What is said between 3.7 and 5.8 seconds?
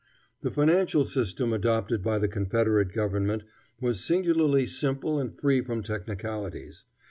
was singularly simple and free